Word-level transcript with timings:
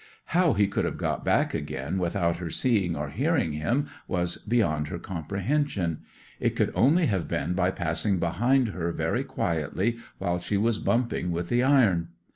How 0.33 0.53
he 0.53 0.65
could 0.67 0.83
have 0.85 0.97
got 0.97 1.23
back 1.23 1.53
again 1.53 1.99
without 1.99 2.37
her 2.37 2.49
seeing 2.49 2.95
or 2.95 3.09
hearing 3.09 3.51
him 3.51 3.85
was 4.07 4.37
beyond 4.37 4.87
her 4.87 4.97
comprehension. 4.97 5.99
It 6.39 6.55
could 6.55 6.71
only 6.73 7.05
have 7.05 7.27
been 7.27 7.53
by 7.53 7.69
passing 7.69 8.17
behind 8.17 8.69
her 8.69 8.91
very 8.91 9.23
quietly 9.23 9.97
while 10.17 10.39
she 10.39 10.57
was 10.57 10.79
bumping 10.79 11.29
with 11.29 11.49
the 11.49 11.61
iron. 11.61 12.07